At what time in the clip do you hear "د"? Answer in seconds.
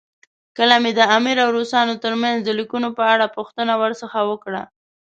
0.95-1.01, 2.43-2.49